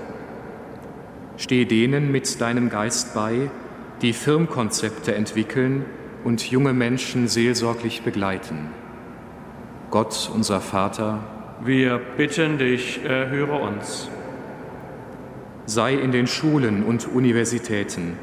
Steh 1.37 1.65
denen 1.65 2.11
mit 2.11 2.39
deinem 2.39 2.69
Geist 2.69 3.13
bei, 3.13 3.49
die 4.01 4.13
Firmkonzepte 4.13 5.15
entwickeln 5.15 5.85
und 6.23 6.49
junge 6.49 6.73
Menschen 6.73 7.27
seelsorglich 7.27 8.03
begleiten. 8.03 8.69
Gott, 9.89 10.31
unser 10.33 10.61
Vater, 10.61 11.19
wir 11.63 11.99
bitten 12.17 12.57
dich, 12.57 13.03
erhöre 13.03 13.59
uns. 13.59 14.09
Sei 15.65 15.93
in 15.93 16.11
den 16.11 16.25
Schulen 16.25 16.83
und 16.83 17.07
Universitäten 17.07 18.17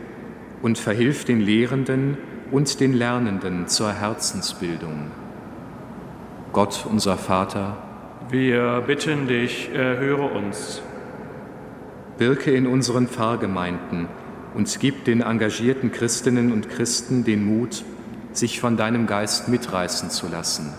und 0.61 0.77
verhilf 0.77 1.25
den 1.25 1.41
Lehrenden 1.41 2.19
und 2.51 2.81
den 2.81 2.95
Lernenden 2.95 3.69
zur 3.69 3.93
Herzensbildung. 3.93 5.13
Gott, 6.53 6.85
unser 6.89 7.17
Vater, 7.17 7.77
wir 8.31 8.83
bitten 8.87 9.27
dich, 9.27 9.71
erhöre 9.73 10.27
uns. 10.27 10.83
Wirke 12.19 12.51
in 12.51 12.67
unseren 12.67 13.09
Pfarrgemeinden 13.09 14.09
und 14.55 14.79
gib 14.81 15.05
den 15.05 15.21
engagierten 15.21 15.93
Christinnen 15.93 16.53
und 16.53 16.69
Christen 16.69 17.25
den 17.25 17.45
Mut, 17.45 17.85
sich 18.33 18.61
von 18.61 18.77
deinem 18.77 19.07
Geist 19.07 19.49
mitreißen 19.49 20.11
zu 20.11 20.29
lassen. 20.29 20.73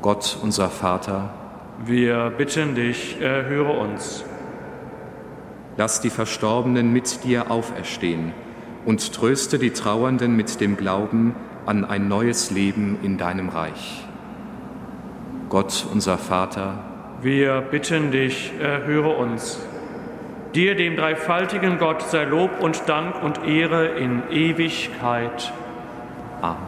Gott, 0.00 0.38
unser 0.42 0.70
Vater, 0.70 1.34
Wir 1.84 2.30
bitten 2.30 2.74
dich, 2.74 3.20
erhöre 3.20 3.78
uns. 3.78 4.24
Lass 5.76 6.00
die 6.00 6.10
Verstorbenen 6.10 6.92
mit 6.92 7.22
dir 7.22 7.52
auferstehen 7.52 8.32
und 8.84 9.12
tröste 9.12 9.60
die 9.60 9.70
Trauernden 9.70 10.34
mit 10.34 10.60
dem 10.60 10.76
Glauben 10.76 11.36
an 11.66 11.84
ein 11.84 12.08
neues 12.08 12.50
Leben 12.50 12.98
in 13.02 13.16
deinem 13.16 13.48
Reich. 13.48 14.07
Gott, 15.48 15.86
unser 15.92 16.18
Vater, 16.18 16.78
wir 17.20 17.62
bitten 17.62 18.10
dich, 18.10 18.52
erhöre 18.60 19.16
uns. 19.16 19.58
Dir, 20.54 20.76
dem 20.76 20.96
dreifaltigen 20.96 21.78
Gott, 21.78 22.02
sei 22.02 22.24
Lob 22.24 22.60
und 22.60 22.88
Dank 22.88 23.22
und 23.22 23.44
Ehre 23.44 23.86
in 23.86 24.22
Ewigkeit. 24.30 25.52
Amen. 26.40 26.67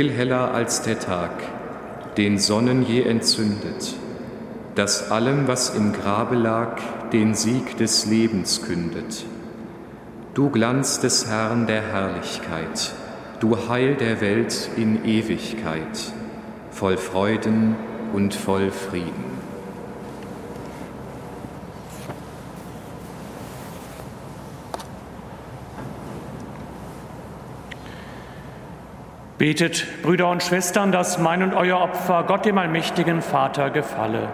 Heller 0.00 0.54
als 0.54 0.82
der 0.82 0.98
Tag, 0.98 1.30
den 2.16 2.38
Sonnen 2.38 2.82
je 2.86 3.02
entzündet, 3.02 3.94
das 4.74 5.10
allem, 5.10 5.48
was 5.48 5.74
im 5.74 5.92
Grabe 5.92 6.34
lag, 6.34 6.80
den 7.12 7.34
Sieg 7.34 7.76
des 7.76 8.06
Lebens 8.06 8.62
kündet. 8.62 9.24
Du 10.34 10.48
Glanz 10.50 11.00
des 11.00 11.26
Herrn 11.28 11.66
der 11.66 11.82
Herrlichkeit, 11.82 12.92
du 13.40 13.68
Heil 13.68 13.94
der 13.96 14.20
Welt 14.20 14.70
in 14.76 15.04
Ewigkeit, 15.04 16.12
voll 16.70 16.96
Freuden 16.96 17.76
und 18.12 18.34
voll 18.34 18.70
Frieden. 18.70 19.31
Betet, 29.42 29.84
Brüder 30.04 30.28
und 30.28 30.40
Schwestern, 30.40 30.92
dass 30.92 31.18
mein 31.18 31.42
und 31.42 31.52
euer 31.52 31.80
Opfer 31.80 32.22
Gott 32.28 32.44
dem 32.44 32.58
allmächtigen 32.58 33.22
Vater 33.22 33.70
gefalle. 33.70 34.28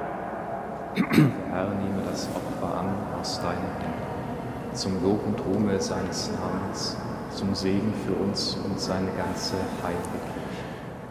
Der 0.94 1.04
Herr 1.50 1.68
nehme 1.70 2.02
das 2.10 2.28
Opfer 2.34 2.78
an 2.78 2.88
aus 3.18 3.40
deinen 3.40 3.54
Händen, 3.54 4.74
zum 4.74 5.02
Lob 5.02 5.26
und 5.26 5.40
Ruhme 5.46 5.80
seines 5.80 6.30
Namens, 6.38 6.98
zum 7.30 7.54
Segen 7.54 7.94
für 8.06 8.22
uns 8.22 8.58
und 8.62 8.78
seine 8.78 9.06
ganze 9.16 9.54
heilige 9.82 10.02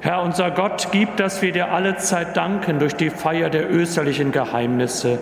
Herr 0.01 0.21
unser 0.21 0.51
Gott, 0.51 0.89
gib, 0.91 1.17
dass 1.17 1.41
wir 1.41 1.51
dir 1.51 1.71
alle 1.71 1.97
Zeit 1.97 2.38
danken 2.38 2.77
durch 2.77 2.95
die 2.95 3.10
Feier 3.10 3.49
der 3.49 3.67
österlichen 3.67 4.31
Geheimnisse. 4.31 5.17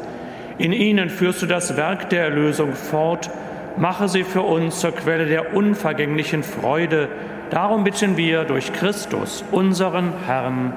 In 0.58 0.74
ihnen 0.74 1.10
führst 1.10 1.42
du 1.42 1.46
das 1.46 1.78
Werk 1.78 2.10
der 2.10 2.26
Erlösung 2.26 2.74
fort. 2.74 3.30
Mache 3.78 4.10
sie 4.10 4.26
für 4.26 4.42
uns 4.42 4.82
zur 4.82 4.92
Quelle 4.92 5.28
der 5.28 5.56
unvergänglichen 5.56 6.44
Freude 6.44 7.08
Darum 7.50 7.84
bitten 7.84 8.18
wir 8.18 8.44
durch 8.44 8.74
Christus, 8.74 9.44
unseren 9.52 10.14
Herrn. 10.26 10.74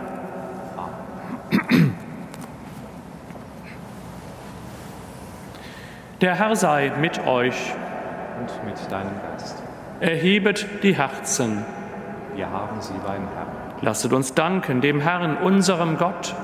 Der 6.20 6.34
Herr 6.34 6.56
sei 6.56 6.92
mit 7.00 7.26
euch. 7.26 7.72
Und 8.40 8.64
mit 8.64 8.92
deinem 8.92 9.12
Geist. 9.30 9.62
Erhebet 10.00 10.66
die 10.82 10.96
Herzen. 10.96 11.64
Wir 12.34 12.50
haben 12.50 12.80
sie 12.80 12.94
beim 13.04 13.26
Herrn. 13.34 13.48
Lasset 13.80 14.12
uns 14.12 14.34
danken 14.34 14.80
dem 14.80 15.00
Herrn, 15.00 15.38
unserem 15.38 15.96
Gott. 15.96 16.34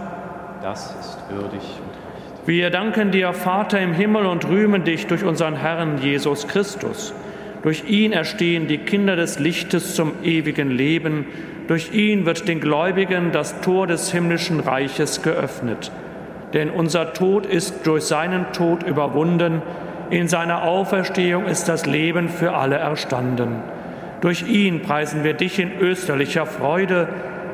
Das 0.63 0.95
ist 0.99 1.19
würdig 1.29 1.63
und 1.63 1.91
recht. 1.91 2.47
Wir 2.47 2.71
danken 2.71 3.11
dir, 3.11 3.33
Vater 3.33 3.81
im 3.81 3.93
Himmel, 3.93 4.27
und 4.27 4.49
rühmen 4.49 4.85
dich 4.85 5.07
durch 5.07 5.25
unseren 5.25 5.55
Herrn 5.55 5.99
Jesus 5.99 6.49
Christus 6.49 7.13
durch 7.65 7.85
ihn 7.89 8.13
erstehen 8.13 8.69
die 8.69 8.77
Kinder 8.77 9.17
des 9.17 9.39
Lichtes 9.39 9.95
zum 9.95 10.13
ewigen 10.23 10.71
Leben. 10.71 11.25
Durch 11.67 11.95
ihn 11.95 12.27
wird 12.27 12.47
den 12.47 12.61
Gläubigen 12.61 13.33
das 13.33 13.63
Tor 13.63 13.87
des 13.87 14.13
himmlischen 14.13 14.61
Reiches 14.61 15.23
geöffnet. 15.23 15.91
Denn 16.53 16.69
unser 16.69 17.15
Tod 17.15 17.47
ist 17.47 17.87
durch 17.87 18.05
seinen 18.05 18.53
Tod 18.53 18.83
überwunden. 18.83 19.63
In 20.11 20.29
seiner 20.29 20.65
Auferstehung 20.65 21.47
ist 21.47 21.67
das 21.67 21.87
Leben 21.87 22.29
für 22.29 22.53
alle 22.53 22.77
erstanden. 22.77 23.63
Durch 24.21 24.47
ihn 24.47 24.83
preisen 24.83 25.25
wir 25.25 25.33
dich 25.33 25.59
in 25.59 25.73
österlicher 25.81 26.45
Freude 26.45 27.09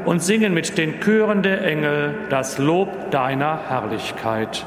und 0.07 0.25
singen 0.25 0.53
mit 0.53 0.77
den 0.77 0.99
Chören 1.01 1.44
der 1.44 1.64
Engel 1.64 2.16
das 2.31 2.59
Lob 2.59 3.12
deiner 3.12 3.61
Herrlichkeit. 3.68 4.66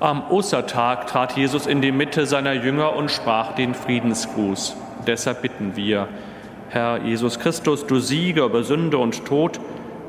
Am 0.00 0.30
Ostertag 0.30 1.08
trat 1.08 1.36
Jesus 1.36 1.66
in 1.66 1.82
die 1.82 1.90
Mitte 1.90 2.24
seiner 2.26 2.52
Jünger 2.52 2.94
und 2.94 3.10
sprach 3.10 3.56
den 3.56 3.74
Friedensgruß. 3.74 4.76
Deshalb 5.08 5.42
bitten 5.42 5.74
wir, 5.74 6.06
Herr 6.68 6.98
Jesus 6.98 7.40
Christus, 7.40 7.84
du 7.84 7.98
Sieger 7.98 8.44
über 8.44 8.62
Sünde 8.62 8.98
und 8.98 9.24
Tod, 9.24 9.58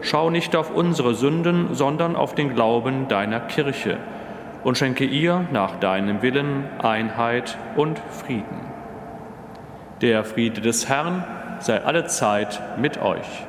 schau 0.02 0.30
nicht 0.30 0.56
auf 0.56 0.75
unsere 0.75 1.15
Sünden, 1.15 1.73
sondern 1.73 2.15
auf 2.15 2.36
den 2.36 2.54
Glauben 2.54 3.08
deiner 3.08 3.39
Kirche 3.39 3.97
und 4.63 4.78
schenke 4.78 5.06
ihr 5.06 5.47
nach 5.52 5.80
deinem 5.80 6.21
Willen 6.21 6.65
Einheit 6.78 7.58
und 7.75 7.99
Frieden. 8.12 8.60
Der 10.02 10.23
Friede 10.23 10.62
des 10.62 10.88
Herrn 10.88 11.23
sei 11.62 11.84
allezeit 11.84 12.62
mit 12.78 13.02
euch. 13.02 13.49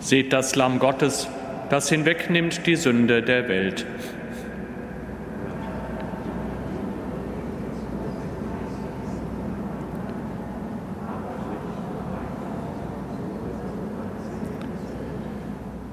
Seht 0.00 0.32
das 0.32 0.56
Lamm 0.56 0.78
Gottes, 0.78 1.28
das 1.68 1.88
hinwegnimmt 1.88 2.66
die 2.66 2.76
Sünde 2.76 3.22
der 3.22 3.48
Welt. 3.48 3.86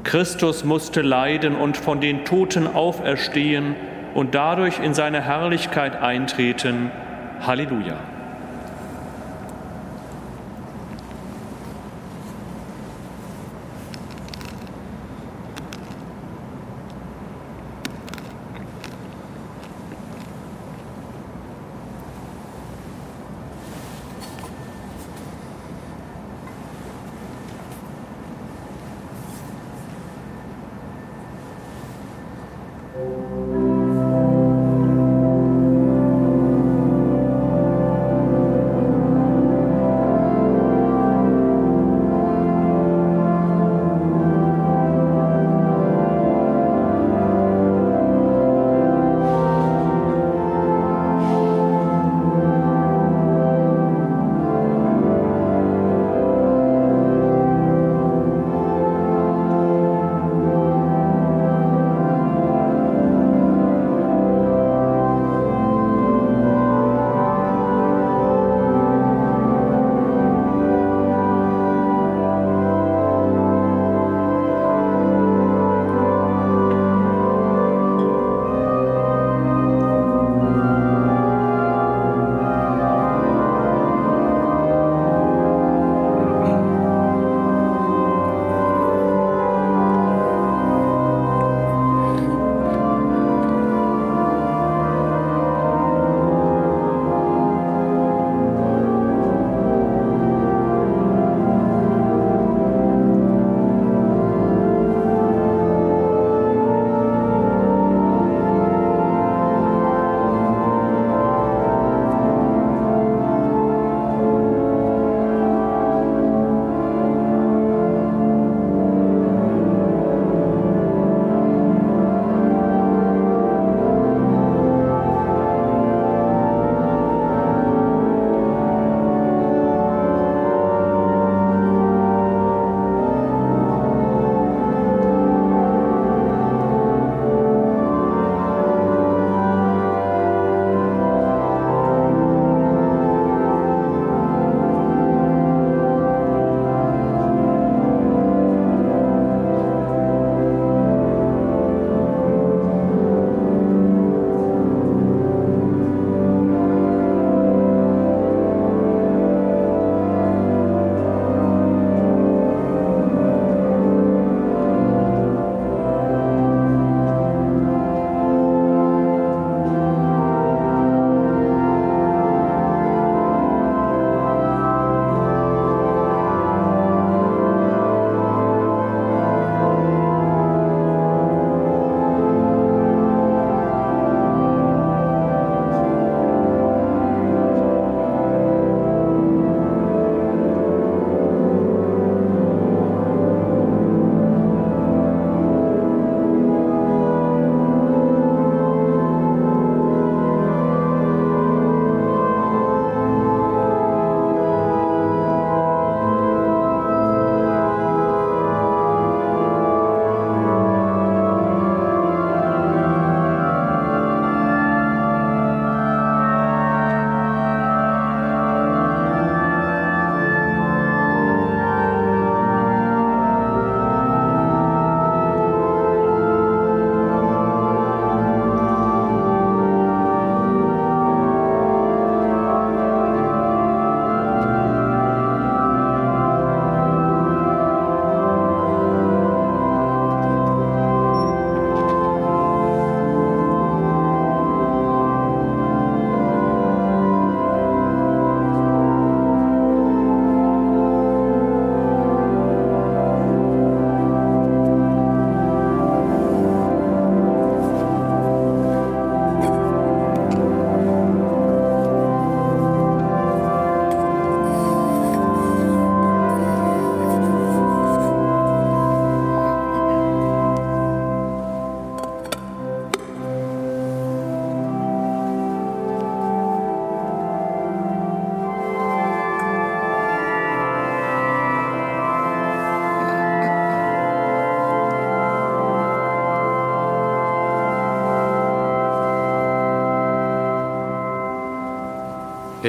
Christus 0.08 0.64
musste 0.64 1.02
leiden 1.02 1.54
und 1.54 1.76
von 1.76 2.00
den 2.00 2.24
Toten 2.24 2.66
auferstehen 2.66 3.76
und 4.14 4.36
dadurch 4.36 4.80
in 4.80 4.94
seine 4.94 5.22
Herrlichkeit 5.22 5.98
eintreten. 5.98 6.92
Halleluja. 7.42 8.17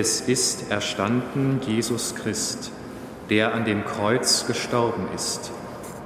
Es 0.00 0.20
ist 0.20 0.70
erstanden 0.70 1.58
Jesus 1.66 2.14
Christ, 2.14 2.70
der 3.30 3.52
an 3.52 3.64
dem 3.64 3.84
Kreuz 3.84 4.46
gestorben 4.46 5.08
ist. 5.12 5.50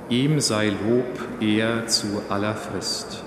Ihm 0.09 0.41
sei 0.41 0.69
Lob, 0.69 1.29
er 1.43 1.87
zu 1.89 2.23
aller 2.31 2.55
Frist. 2.55 3.23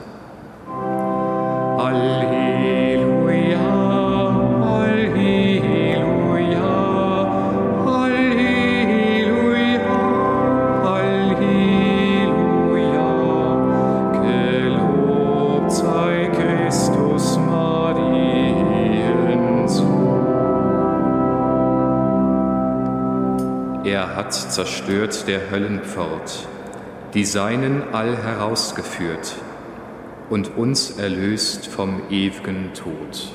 Zerstört 24.56 25.28
der 25.28 25.52
Höllenpfort, 25.52 26.48
die 27.14 27.26
Seinen 27.26 27.94
all 27.94 28.16
herausgeführt 28.16 29.36
und 30.30 30.56
uns 30.56 30.92
erlöst 30.92 31.68
vom 31.68 32.04
ewigen 32.10 32.74
Tod. 32.74 33.34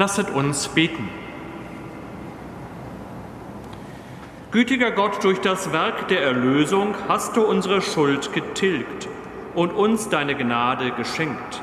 Lasset 0.00 0.30
uns 0.30 0.66
beten. 0.68 1.10
Gütiger 4.50 4.92
Gott, 4.92 5.22
durch 5.22 5.42
das 5.42 5.74
Werk 5.74 6.08
der 6.08 6.22
Erlösung 6.22 6.94
hast 7.06 7.36
du 7.36 7.42
unsere 7.42 7.82
Schuld 7.82 8.32
getilgt 8.32 9.10
und 9.54 9.74
uns 9.74 10.08
deine 10.08 10.34
Gnade 10.34 10.92
geschenkt. 10.92 11.60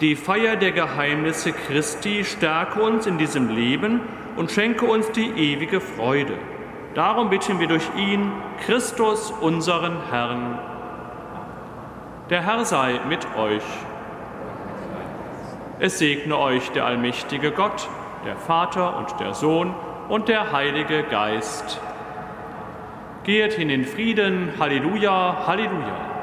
Die 0.00 0.16
Feier 0.16 0.56
der 0.56 0.72
Geheimnisse 0.72 1.52
Christi 1.52 2.24
stärke 2.24 2.80
uns 2.80 3.06
in 3.06 3.18
diesem 3.18 3.50
Leben 3.50 4.00
und 4.36 4.50
schenke 4.50 4.86
uns 4.86 5.12
die 5.12 5.28
ewige 5.28 5.82
Freude. 5.82 6.38
Darum 6.94 7.28
bitten 7.28 7.60
wir 7.60 7.66
durch 7.66 7.90
ihn, 7.94 8.32
Christus, 8.64 9.30
unseren 9.30 9.98
Herrn. 10.08 10.58
Der 12.30 12.40
Herr 12.40 12.64
sei 12.64 13.00
mit 13.06 13.26
euch. 13.36 13.64
Es 15.84 15.98
segne 15.98 16.38
euch 16.38 16.70
der 16.70 16.86
allmächtige 16.86 17.50
Gott, 17.50 17.90
der 18.24 18.38
Vater 18.38 18.96
und 18.96 19.20
der 19.20 19.34
Sohn 19.34 19.74
und 20.08 20.28
der 20.28 20.50
Heilige 20.50 21.02
Geist. 21.02 21.78
Geht 23.24 23.52
hin 23.52 23.68
in 23.68 23.84
Frieden. 23.84 24.54
Halleluja, 24.58 25.46
Halleluja. 25.46 26.13